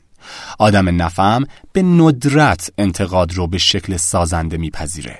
آدم 0.58 1.02
نفهم 1.02 1.44
به 1.72 1.82
ندرت 1.82 2.70
انتقاد 2.78 3.32
رو 3.32 3.46
به 3.46 3.58
شکل 3.58 3.96
سازنده 3.96 4.56
میپذیره 4.56 5.18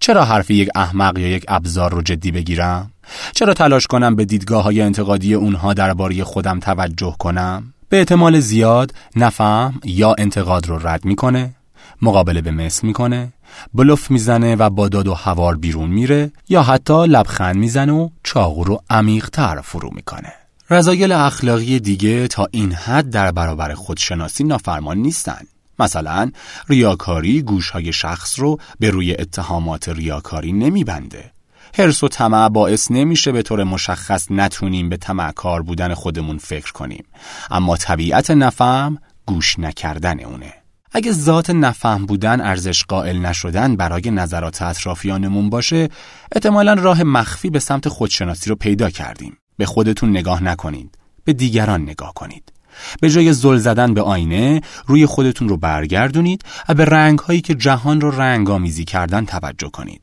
چرا 0.00 0.24
حرف 0.24 0.50
یک 0.50 0.68
احمق 0.74 1.18
یا 1.18 1.28
یک 1.28 1.44
ابزار 1.48 1.92
رو 1.92 2.02
جدی 2.02 2.30
بگیرم؟ 2.30 2.90
چرا 3.34 3.54
تلاش 3.54 3.86
کنم 3.86 4.16
به 4.16 4.24
دیدگاه 4.24 4.64
های 4.64 4.80
انتقادی 4.80 5.34
اونها 5.34 5.74
درباره 5.74 6.24
خودم 6.24 6.60
توجه 6.60 7.16
کنم؟ 7.18 7.74
به 7.88 7.98
احتمال 7.98 8.40
زیاد 8.40 8.94
نفهم 9.16 9.80
یا 9.84 10.14
انتقاد 10.18 10.66
رو 10.66 10.88
رد 10.88 11.04
می‌کنه 11.04 11.54
مقابله 12.02 12.40
به 12.40 12.50
مثل 12.50 12.86
می‌کنه 12.86 13.32
بلوف 13.74 14.10
می‌زنه 14.10 14.56
و 14.56 14.70
با 14.70 14.88
داد 14.88 15.08
و 15.08 15.14
هوار 15.14 15.56
بیرون 15.56 15.90
میره 15.90 16.30
یا 16.48 16.62
حتی 16.62 17.06
لبخند 17.06 17.56
می‌زنه 17.56 17.92
و 17.92 18.08
چاقو 18.24 18.64
رو 18.64 18.82
عمیقتر 18.90 19.60
فرو 19.60 19.90
می‌کنه 19.94 20.32
رضایل 20.72 21.12
اخلاقی 21.12 21.80
دیگه 21.80 22.28
تا 22.28 22.46
این 22.50 22.72
حد 22.72 23.10
در 23.10 23.32
برابر 23.32 23.74
خودشناسی 23.74 24.44
نافرمان 24.44 24.98
نیستن. 24.98 25.40
مثلا 25.78 26.30
ریاکاری 26.68 27.42
گوشهای 27.42 27.92
شخص 27.92 28.38
رو 28.38 28.58
به 28.78 28.90
روی 28.90 29.16
اتهامات 29.18 29.88
ریاکاری 29.88 30.52
نمیبنده. 30.52 31.32
حرس 31.74 32.04
و 32.04 32.08
طمع 32.08 32.48
باعث 32.48 32.90
نمیشه 32.90 33.32
به 33.32 33.42
طور 33.42 33.64
مشخص 33.64 34.26
نتونیم 34.30 34.88
به 34.88 34.96
طمعکار 34.96 35.62
بودن 35.62 35.94
خودمون 35.94 36.38
فکر 36.38 36.72
کنیم. 36.72 37.04
اما 37.50 37.76
طبیعت 37.76 38.30
نفهم 38.30 38.98
گوش 39.26 39.58
نکردن 39.58 40.20
اونه. 40.20 40.54
اگه 40.92 41.12
ذات 41.12 41.50
نفهم 41.50 42.06
بودن 42.06 42.40
ارزش 42.40 42.84
قائل 42.84 43.18
نشدن 43.18 43.76
برای 43.76 44.10
نظرات 44.10 44.62
اطرافیانمون 44.62 45.50
باشه 45.50 45.88
احتمالا 46.32 46.74
راه 46.74 47.02
مخفی 47.02 47.50
به 47.50 47.58
سمت 47.58 47.88
خودشناسی 47.88 48.50
رو 48.50 48.56
پیدا 48.56 48.90
کردیم 48.90 49.39
به 49.60 49.66
خودتون 49.66 50.10
نگاه 50.10 50.42
نکنید 50.42 50.98
به 51.24 51.32
دیگران 51.32 51.82
نگاه 51.82 52.14
کنید 52.14 52.52
به 53.00 53.10
جای 53.10 53.32
زل 53.32 53.56
زدن 53.56 53.94
به 53.94 54.02
آینه 54.02 54.60
روی 54.86 55.06
خودتون 55.06 55.48
رو 55.48 55.56
برگردونید 55.56 56.44
و 56.68 56.74
به 56.74 56.84
رنگ 56.84 57.18
هایی 57.18 57.40
که 57.40 57.54
جهان 57.54 58.00
رو 58.00 58.10
رنگ 58.10 58.50
آمیزی 58.50 58.84
کردن 58.84 59.24
توجه 59.24 59.68
کنید 59.68 60.00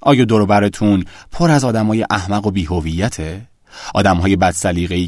آیا 0.00 0.24
دور 0.24 0.46
براتون 0.46 1.04
پر 1.32 1.50
از 1.50 1.64
آدمای 1.64 2.06
احمق 2.10 2.46
و 2.46 2.50
بیهویته؟ 2.50 3.48
آدمهای 3.94 4.36
بد 4.36 4.54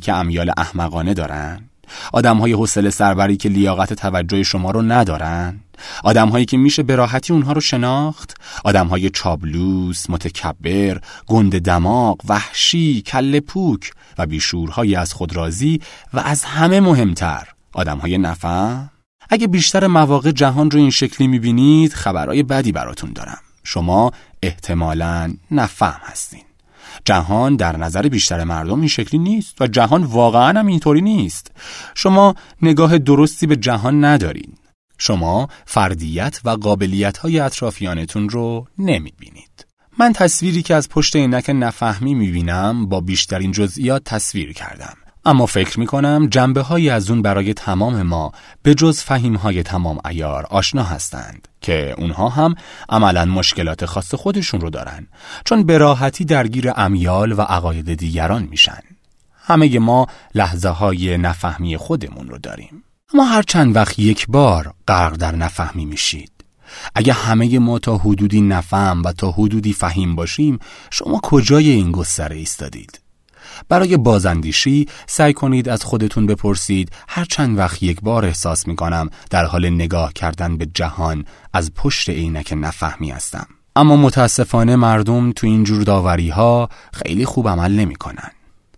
که 0.00 0.12
امیال 0.12 0.52
احمقانه 0.56 1.14
دارن؟ 1.14 1.68
آدمهای 2.12 2.52
حوصله 2.52 2.90
سربری 2.90 3.36
که 3.36 3.48
لیاقت 3.48 3.92
توجه 3.92 4.42
شما 4.42 4.70
رو 4.70 4.82
ندارن؟ 4.82 5.60
آدمهایی 6.04 6.44
که 6.44 6.56
میشه 6.56 6.82
به 6.82 6.96
راحتی 6.96 7.32
اونها 7.32 7.52
رو 7.52 7.60
شناخت. 7.60 8.34
آدمهای 8.64 9.10
چابلوس، 9.10 10.10
متکبر، 10.10 11.00
گند 11.26 11.60
دماغ، 11.60 12.20
وحشی، 12.28 13.02
کل 13.02 13.40
پوک 13.40 13.90
و 14.18 14.26
بیشورهایی 14.26 14.96
از 14.96 15.12
خود 15.12 15.36
راضی 15.36 15.80
و 16.14 16.18
از 16.18 16.44
همه 16.44 16.80
مهمتر 16.80 17.48
آدمهای 17.72 18.18
نفهم. 18.18 18.90
اگه 19.30 19.46
بیشتر 19.46 19.86
مواقع 19.86 20.30
جهان 20.30 20.70
رو 20.70 20.78
این 20.78 20.90
شکلی 20.90 21.26
می‌بینید 21.26 21.92
خبرهای 21.92 22.42
بدی 22.42 22.72
براتون 22.72 23.12
دارم. 23.12 23.38
شما 23.64 24.10
احتمالا 24.42 25.34
نفهم 25.50 26.00
هستین. 26.04 26.42
جهان 27.04 27.56
در 27.56 27.76
نظر 27.76 28.08
بیشتر 28.08 28.44
مردم 28.44 28.78
این 28.78 28.88
شکلی 28.88 29.20
نیست 29.20 29.62
و 29.62 29.66
جهان 29.66 30.04
واقعا 30.04 30.58
هم 30.58 30.66
اینطوری 30.66 31.00
نیست 31.00 31.50
شما 31.94 32.34
نگاه 32.62 32.98
درستی 32.98 33.46
به 33.46 33.56
جهان 33.56 34.04
ندارین 34.04 34.52
شما 34.98 35.48
فردیت 35.66 36.40
و 36.44 36.50
قابلیت 36.50 37.18
های 37.18 37.38
اطرافیانتون 37.38 38.28
رو 38.28 38.66
نمی 38.78 39.12
بینید. 39.18 39.66
من 39.98 40.12
تصویری 40.12 40.62
که 40.62 40.74
از 40.74 40.88
پشت 40.88 41.16
عینک 41.16 41.50
نفهمی 41.50 42.14
می 42.14 42.30
بینم 42.30 42.86
با 42.86 43.00
بیشترین 43.00 43.52
جزئیات 43.52 44.04
تصویر 44.04 44.52
کردم. 44.52 44.96
اما 45.24 45.46
فکر 45.46 45.80
می 45.80 45.86
کنم 45.86 46.26
جنبه 46.30 46.60
های 46.60 46.90
از 46.90 47.10
اون 47.10 47.22
برای 47.22 47.54
تمام 47.54 48.02
ما 48.02 48.32
به 48.62 48.74
جز 48.74 49.00
فهیم 49.00 49.34
های 49.34 49.62
تمام 49.62 49.98
ایار 50.08 50.46
آشنا 50.50 50.82
هستند 50.82 51.48
که 51.60 51.94
اونها 51.98 52.28
هم 52.28 52.54
عملا 52.88 53.24
مشکلات 53.24 53.86
خاص 53.86 54.14
خودشون 54.14 54.60
رو 54.60 54.70
دارن 54.70 55.06
چون 55.44 55.62
به 55.62 55.78
راحتی 55.78 56.24
درگیر 56.24 56.72
امیال 56.76 57.32
و 57.32 57.40
عقاید 57.40 57.94
دیگران 57.94 58.42
میشن. 58.42 58.80
همه 59.44 59.78
ما 59.78 60.06
لحظه 60.34 60.68
های 60.68 61.18
نفهمی 61.18 61.76
خودمون 61.76 62.28
رو 62.28 62.38
داریم. 62.38 62.84
اما 63.14 63.24
هر 63.24 63.42
چند 63.42 63.76
وقت 63.76 63.98
یک 63.98 64.26
بار 64.28 64.74
غرق 64.88 65.16
در 65.16 65.36
نفهمی 65.36 65.84
میشید 65.84 66.32
اگه 66.94 67.12
همه 67.12 67.58
ما 67.58 67.78
تا 67.78 67.98
حدودی 67.98 68.40
نفهم 68.40 69.02
و 69.04 69.12
تا 69.12 69.30
حدودی 69.30 69.72
فهیم 69.72 70.16
باشیم 70.16 70.58
شما 70.90 71.20
کجای 71.22 71.70
این 71.70 71.92
گستره 71.92 72.36
ایستادید 72.36 73.01
برای 73.68 73.96
بازندیشی 73.96 74.86
سعی 75.06 75.32
کنید 75.32 75.68
از 75.68 75.84
خودتون 75.84 76.26
بپرسید 76.26 76.90
هر 77.08 77.24
چند 77.24 77.58
وقت 77.58 77.82
یک 77.82 78.00
بار 78.00 78.24
احساس 78.24 78.68
می 78.68 78.76
کنم 78.76 79.10
در 79.30 79.44
حال 79.44 79.70
نگاه 79.70 80.12
کردن 80.12 80.56
به 80.56 80.66
جهان 80.74 81.24
از 81.52 81.74
پشت 81.74 82.10
عینک 82.10 82.54
نفهمی 82.56 83.10
هستم. 83.10 83.46
اما 83.76 83.96
متاسفانه 83.96 84.76
مردم 84.76 85.32
تو 85.32 85.46
این 85.46 85.64
جور 85.64 85.82
داوری 85.82 86.28
ها 86.28 86.68
خیلی 86.92 87.24
خوب 87.24 87.48
عمل 87.48 87.72
نمی 87.72 87.96
کنن. 87.96 88.30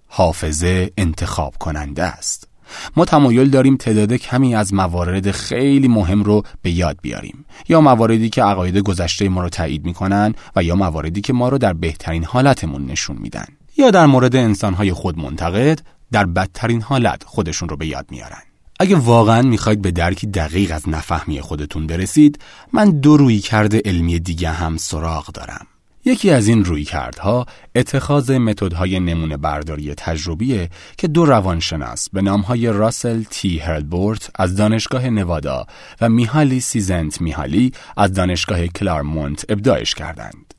حافظه 0.08 0.90
انتخاب 0.96 1.54
کننده 1.58 2.02
است. 2.02 2.48
ما 2.96 3.04
تمایل 3.04 3.50
داریم 3.50 3.76
تعداد 3.76 4.12
کمی 4.12 4.54
از 4.54 4.74
موارد 4.74 5.30
خیلی 5.30 5.88
مهم 5.88 6.22
رو 6.22 6.42
به 6.62 6.70
یاد 6.70 6.98
بیاریم. 7.02 7.44
یا 7.68 7.80
مواردی 7.80 8.30
که 8.30 8.42
عقاید 8.42 8.78
گذشته 8.78 9.28
ما 9.28 9.42
رو 9.42 9.48
تایید 9.48 9.84
می‌کنن 9.84 10.34
و 10.56 10.62
یا 10.62 10.74
مواردی 10.74 11.20
که 11.20 11.32
ما 11.32 11.48
رو 11.48 11.58
در 11.58 11.72
بهترین 11.72 12.24
حالتمون 12.24 12.86
نشون 12.86 13.16
میدن. 13.16 13.46
یا 13.76 13.90
در 13.90 14.06
مورد 14.06 14.36
انسانهای 14.36 14.92
خود 14.92 15.18
منتقد 15.18 15.80
در 16.12 16.26
بدترین 16.26 16.82
حالت 16.82 17.24
خودشون 17.24 17.68
رو 17.68 17.76
به 17.76 17.86
یاد 17.86 18.06
میارن 18.10 18.42
اگه 18.80 18.96
واقعا 18.96 19.42
می‌خواید 19.42 19.82
به 19.82 19.90
درکی 19.90 20.26
دقیق 20.26 20.72
از 20.72 20.88
نفهمی 20.88 21.40
خودتون 21.40 21.86
برسید 21.86 22.38
من 22.72 22.90
دو 22.90 23.16
روی 23.16 23.38
کرده 23.38 23.82
علمی 23.84 24.18
دیگه 24.18 24.50
هم 24.50 24.76
سراغ 24.76 25.26
دارم 25.26 25.66
یکی 26.04 26.30
از 26.30 26.48
این 26.48 26.64
رویکردها 26.64 27.46
اتخاذ 27.74 28.30
متدهای 28.30 29.00
نمونه 29.00 29.36
برداری 29.36 29.94
تجربیه 29.94 30.70
که 30.98 31.08
دو 31.08 31.24
روانشناس 31.24 32.10
به 32.10 32.22
نامهای 32.22 32.66
راسل 32.66 33.22
تی 33.22 33.58
هرلبورت 33.58 34.30
از 34.34 34.56
دانشگاه 34.56 35.10
نوادا 35.10 35.66
و 36.00 36.08
میهالی 36.08 36.60
چیک‌سنت‌میهالی 36.60 37.72
از 37.96 38.12
دانشگاه 38.12 38.66
کلارمونت 38.66 39.44
ابداعش 39.48 39.94
کردند. 39.94 40.53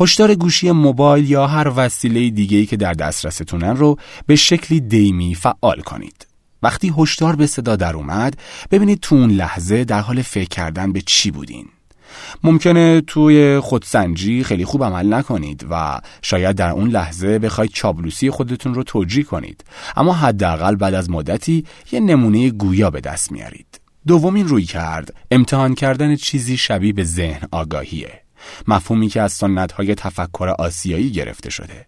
هشدار 0.00 0.34
گوشی 0.34 0.70
موبایل 0.70 1.30
یا 1.30 1.46
هر 1.46 1.72
وسیله 1.76 2.30
دیگه‌ای 2.30 2.66
که 2.66 2.76
در 2.76 2.92
دسترستونه 2.92 3.76
رو 3.76 3.98
به 4.26 4.36
شکلی 4.36 4.80
دیمی 4.80 5.34
فعال 5.34 5.80
کنید. 5.80 6.26
وقتی 6.62 6.92
هشدار 6.98 7.36
به 7.36 7.46
صدا 7.46 7.76
در 7.76 7.96
اومد 7.96 8.36
ببینید 8.70 9.00
تو 9.00 9.14
اون 9.14 9.30
لحظه 9.30 9.84
در 9.84 10.00
حال 10.00 10.22
فکر 10.22 10.48
کردن 10.48 10.92
به 10.92 11.02
چی 11.06 11.30
بودین. 11.30 11.66
ممکنه 12.44 13.00
توی 13.00 13.60
خودسنجی 13.60 14.44
خیلی 14.44 14.64
خوب 14.64 14.84
عمل 14.84 15.14
نکنید 15.14 15.66
و 15.70 16.00
شاید 16.22 16.56
در 16.56 16.70
اون 16.70 16.88
لحظه 16.88 17.38
بخواید 17.38 17.70
چابلوسی 17.70 18.30
خودتون 18.30 18.74
رو 18.74 18.82
توجیه 18.82 19.24
کنید. 19.24 19.64
اما 19.96 20.12
حداقل 20.12 20.74
بعد 20.74 20.94
از 20.94 21.10
مدتی 21.10 21.64
یه 21.92 22.00
نمونه 22.00 22.50
گویا 22.50 22.90
به 22.90 23.00
دست 23.00 23.32
میارید. 23.32 23.80
دومین 24.06 24.48
روی 24.48 24.64
کرد 24.64 25.14
امتحان 25.30 25.74
کردن 25.74 26.16
چیزی 26.16 26.56
شبیه 26.56 26.92
به 26.92 27.04
ذهن 27.04 27.48
آگاهیه. 27.52 28.25
مفهومی 28.68 29.08
که 29.08 29.22
از 29.22 29.32
سنت 29.32 29.72
های 29.72 29.94
تفکر 29.94 30.54
آسیایی 30.58 31.10
گرفته 31.10 31.50
شده. 31.50 31.86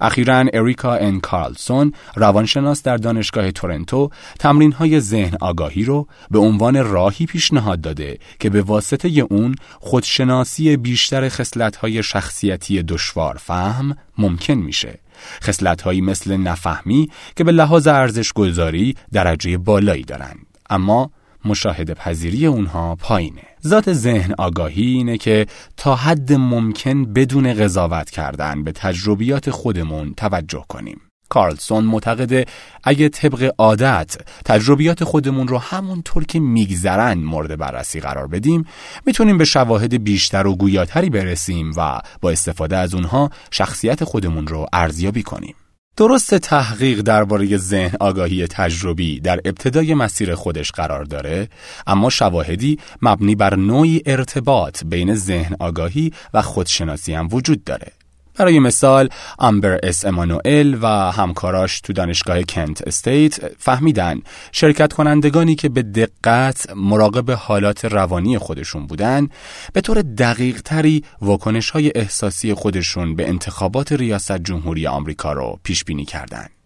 اخیرا 0.00 0.44
اریکا 0.52 0.94
ان 0.94 1.20
کارلسون 1.20 1.92
روانشناس 2.16 2.82
در 2.82 2.96
دانشگاه 2.96 3.50
تورنتو 3.50 4.10
تمرین 4.38 4.72
های 4.72 5.00
ذهن 5.00 5.36
آگاهی 5.40 5.84
رو 5.84 6.08
به 6.30 6.38
عنوان 6.38 6.84
راهی 6.84 7.26
پیشنهاد 7.26 7.80
داده 7.80 8.18
که 8.40 8.50
به 8.50 8.62
واسطه 8.62 9.08
اون 9.30 9.54
خودشناسی 9.80 10.76
بیشتر 10.76 11.28
خصلت 11.28 11.76
های 11.76 12.02
شخصیتی 12.02 12.82
دشوار 12.82 13.36
فهم 13.36 13.96
ممکن 14.18 14.54
میشه. 14.54 14.98
خصلت 15.42 15.82
هایی 15.82 16.00
مثل 16.00 16.36
نفهمی 16.36 17.10
که 17.36 17.44
به 17.44 17.52
لحاظ 17.52 17.86
ارزش 17.86 18.32
گذاری 18.32 18.96
درجه 19.12 19.58
بالایی 19.58 20.04
دارند. 20.04 20.46
اما 20.70 21.10
مشاهده 21.44 21.94
پذیری 21.94 22.46
اونها 22.46 22.94
پایینه. 22.94 23.42
ذات 23.66 23.92
ذهن 23.92 24.34
آگاهی 24.38 24.86
اینه 24.86 25.18
که 25.18 25.46
تا 25.76 25.96
حد 25.96 26.32
ممکن 26.32 27.12
بدون 27.12 27.54
قضاوت 27.54 28.10
کردن 28.10 28.64
به 28.64 28.72
تجربیات 28.72 29.50
خودمون 29.50 30.14
توجه 30.14 30.64
کنیم. 30.68 31.00
کارلسون 31.28 31.84
معتقده 31.84 32.44
اگه 32.84 33.08
طبق 33.08 33.54
عادت 33.58 34.16
تجربیات 34.44 35.04
خودمون 35.04 35.48
رو 35.48 35.58
همونطور 35.58 36.24
که 36.24 36.40
میگذرن 36.40 37.18
مورد 37.18 37.58
بررسی 37.58 38.00
قرار 38.00 38.26
بدیم 38.26 38.64
می‌تونیم 39.06 39.38
به 39.38 39.44
شواهد 39.44 40.04
بیشتر 40.04 40.46
و 40.46 40.56
گویاتری 40.56 41.10
برسیم 41.10 41.72
و 41.76 42.00
با 42.20 42.30
استفاده 42.30 42.76
از 42.76 42.94
اونها 42.94 43.30
شخصیت 43.50 44.04
خودمون 44.04 44.46
رو 44.46 44.66
ارزیابی 44.72 45.22
کنیم. 45.22 45.54
درست 45.98 46.34
تحقیق 46.34 47.00
درباره 47.00 47.56
ذهن 47.56 47.96
آگاهی 48.00 48.46
تجربی 48.46 49.20
در 49.20 49.40
ابتدای 49.44 49.94
مسیر 49.94 50.34
خودش 50.34 50.72
قرار 50.72 51.04
داره 51.04 51.48
اما 51.86 52.10
شواهدی 52.10 52.78
مبنی 53.02 53.34
بر 53.34 53.56
نوعی 53.56 54.02
ارتباط 54.06 54.84
بین 54.84 55.14
ذهن 55.14 55.56
آگاهی 55.60 56.12
و 56.34 56.42
خودشناسی 56.42 57.14
هم 57.14 57.28
وجود 57.32 57.64
داره. 57.64 57.97
برای 58.38 58.58
مثال 58.58 59.08
امبر 59.38 59.80
اس 59.82 60.04
امانوئل 60.04 60.78
و 60.82 60.86
همکاراش 61.12 61.80
تو 61.80 61.92
دانشگاه 61.92 62.42
کنت 62.42 62.88
استیت 62.88 63.40
فهمیدن 63.58 64.20
شرکت 64.52 64.92
کنندگانی 64.92 65.54
که 65.54 65.68
به 65.68 65.82
دقت 65.82 66.66
مراقب 66.76 67.30
حالات 67.30 67.84
روانی 67.84 68.38
خودشون 68.38 68.86
بودن 68.86 69.28
به 69.72 69.80
طور 69.80 70.02
دقیق 70.02 70.60
تری 70.60 71.04
واکنش 71.20 71.70
های 71.70 71.92
احساسی 71.94 72.54
خودشون 72.54 73.16
به 73.16 73.28
انتخابات 73.28 73.92
ریاست 73.92 74.38
جمهوری 74.38 74.86
آمریکا 74.86 75.32
رو 75.32 75.58
پیش 75.62 75.84
بینی 75.84 76.04
کردند. 76.04 76.57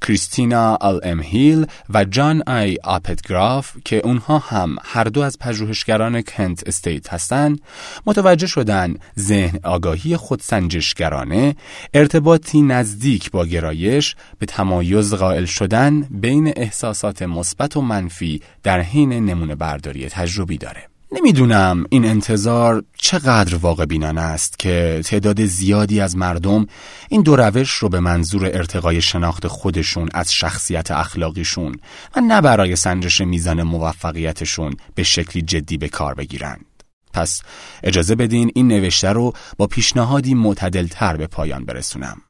کریستینا 0.00 0.74
ال 0.74 1.00
ام 1.02 1.22
هیل 1.22 1.66
و 1.90 2.04
جان 2.04 2.42
آی 2.46 2.76
آپتگراف 2.84 3.72
که 3.84 3.96
اونها 4.04 4.38
هم 4.38 4.76
هر 4.84 5.04
دو 5.04 5.20
از 5.20 5.38
پژوهشگران 5.38 6.22
کنت 6.22 6.68
استیت 6.68 7.12
هستند 7.12 7.60
متوجه 8.06 8.46
شدن 8.46 8.94
ذهن 9.18 9.58
آگاهی 9.64 10.16
خودسنجشگرانه 10.16 11.56
ارتباطی 11.94 12.62
نزدیک 12.62 13.30
با 13.30 13.46
گرایش 13.46 14.16
به 14.38 14.46
تمایز 14.46 15.14
قائل 15.14 15.44
شدن 15.44 16.00
بین 16.00 16.52
احساسات 16.56 17.22
مثبت 17.22 17.76
و 17.76 17.80
منفی 17.80 18.42
در 18.62 18.80
حین 18.80 19.12
نمونه 19.12 19.54
برداری 19.54 20.08
تجربی 20.08 20.58
داره. 20.58 20.89
نمی‌دونم 21.12 21.84
این 21.90 22.04
انتظار 22.04 22.84
چقدر 22.98 23.56
واقع‌بینانه 23.56 24.18
است 24.18 24.58
که 24.58 25.00
تعداد 25.04 25.44
زیادی 25.44 26.00
از 26.00 26.16
مردم 26.16 26.66
این 27.08 27.22
دو 27.22 27.36
روش 27.36 27.70
رو 27.70 27.88
به 27.88 28.00
منظور 28.00 28.44
ارتقای 28.44 29.02
شناخت 29.02 29.46
خودشون 29.46 30.08
از 30.14 30.32
شخصیت 30.34 30.90
اخلاقیشون 30.90 31.76
و 32.16 32.20
نه 32.20 32.40
برای 32.40 32.76
سنجش 32.76 33.20
میزان 33.20 33.62
موفقیتشون 33.62 34.76
به 34.94 35.02
شکلی 35.02 35.42
جدی 35.42 35.76
به 35.76 35.88
کار 35.88 36.14
بگیرند. 36.14 36.64
پس 37.12 37.42
اجازه 37.82 38.14
بدین 38.14 38.50
این 38.54 38.68
نوشته 38.68 39.08
رو 39.08 39.32
با 39.56 39.66
پیشنهادی 39.66 40.34
معتدلتر 40.34 41.16
به 41.16 41.26
پایان 41.26 41.64
برسونم. 41.64 42.20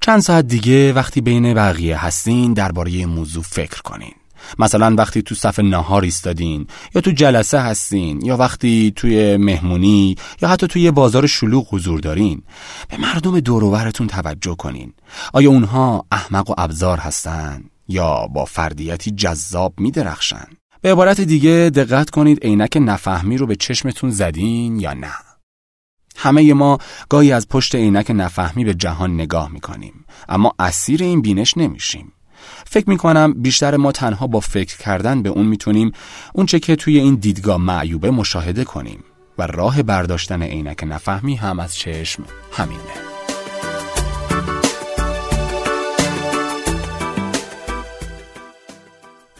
چند 0.00 0.20
ساعت 0.20 0.46
دیگه 0.46 0.92
وقتی 0.92 1.20
بین 1.20 1.54
بقیه 1.54 2.04
هستین 2.04 2.52
درباره 2.52 3.06
موضوع 3.06 3.42
فکر 3.42 3.82
کنین. 3.82 4.14
مثلا 4.58 4.94
وقتی 4.94 5.22
تو 5.22 5.34
صف 5.34 5.58
نهار 5.58 6.02
ایستادین 6.02 6.66
یا 6.94 7.00
تو 7.00 7.10
جلسه 7.10 7.60
هستین 7.60 8.24
یا 8.24 8.36
وقتی 8.36 8.92
توی 8.96 9.36
مهمونی 9.36 10.16
یا 10.42 10.48
حتی 10.48 10.66
توی 10.66 10.90
بازار 10.90 11.26
شلوغ 11.26 11.74
حضور 11.74 12.00
دارین 12.00 12.42
به 12.88 12.96
مردم 12.96 13.40
دوروبرتون 13.40 14.06
توجه 14.06 14.54
کنین. 14.54 14.92
آیا 15.32 15.50
اونها 15.50 16.06
احمق 16.12 16.50
و 16.50 16.54
ابزار 16.58 16.98
هستن 16.98 17.64
یا 17.88 18.26
با 18.26 18.44
فردیتی 18.44 19.10
جذاب 19.10 19.74
میدرخشن؟ 19.78 20.46
به 20.80 20.92
عبارت 20.92 21.20
دیگه 21.20 21.70
دقت 21.74 22.10
کنید 22.10 22.44
عینک 22.44 22.78
نفهمی 22.80 23.36
رو 23.36 23.46
به 23.46 23.56
چشمتون 23.56 24.10
زدین 24.10 24.80
یا 24.80 24.92
نه. 24.92 25.12
همه 26.16 26.54
ما 26.54 26.78
گاهی 27.08 27.32
از 27.32 27.48
پشت 27.48 27.74
عینک 27.74 28.10
نفهمی 28.10 28.64
به 28.64 28.74
جهان 28.74 29.14
نگاه 29.14 29.48
می‌کنیم 29.48 30.04
اما 30.28 30.52
اسیر 30.58 31.02
این 31.02 31.22
بینش 31.22 31.56
نمیشیم. 31.56 32.12
فکر 32.66 32.90
می 32.90 32.96
کنم 32.96 33.32
بیشتر 33.32 33.76
ما 33.76 33.92
تنها 33.92 34.26
با 34.26 34.40
فکر 34.40 34.78
کردن 34.78 35.22
به 35.22 35.28
اون 35.28 35.46
می‌تونیم 35.46 35.92
اونچه 36.32 36.60
که 36.60 36.76
توی 36.76 36.98
این 36.98 37.14
دیدگاه 37.14 37.56
معیوبه 37.56 38.10
مشاهده 38.10 38.64
کنیم 38.64 39.04
و 39.38 39.46
راه 39.46 39.82
برداشتن 39.82 40.42
عینک 40.42 40.84
نفهمی 40.88 41.36
هم 41.36 41.60
از 41.60 41.76
چشم 41.76 42.24
همینه. 42.52 42.80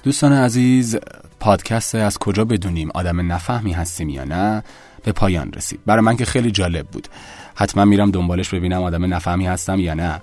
دوستان 0.02 0.32
عزیز 0.32 0.96
پادکست 1.40 1.94
از 1.94 2.18
کجا 2.18 2.44
بدونیم 2.44 2.90
آدم 2.94 3.32
نفهمی 3.32 3.72
هستیم 3.72 4.08
یا 4.08 4.24
نه؟ 4.24 4.62
به 5.04 5.12
پایان 5.12 5.52
رسید. 5.52 5.80
برای 5.86 6.00
من 6.00 6.16
که 6.16 6.24
خیلی 6.24 6.50
جالب 6.50 6.86
بود. 6.86 7.08
حتما 7.54 7.84
میرم 7.84 8.10
دنبالش 8.10 8.54
ببینم 8.54 8.82
آدم 8.82 9.14
نفهمی 9.14 9.46
هستم 9.46 9.78
یا 9.78 9.94
نه. 9.94 10.20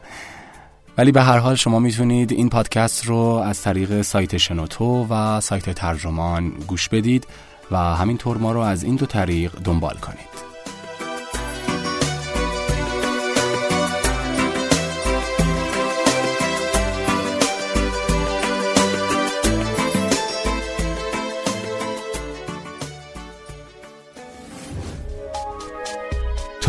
ولی 0.97 1.11
به 1.11 1.21
هر 1.21 1.37
حال 1.37 1.55
شما 1.55 1.79
می‌تونید 1.79 2.31
این 2.31 2.49
پادکست 2.49 3.05
رو 3.05 3.17
از 3.17 3.61
طریق 3.61 4.01
سایت 4.01 4.37
شنوتو 4.37 5.07
و 5.09 5.41
سایت 5.41 5.69
ترجمان 5.69 6.49
گوش 6.49 6.89
بدید 6.89 7.27
و 7.71 7.77
همینطور 7.77 8.37
ما 8.37 8.51
رو 8.51 8.59
از 8.59 8.83
این 8.83 8.95
دو 8.95 9.05
طریق 9.05 9.51
دنبال 9.63 9.95
کنید. 9.97 10.40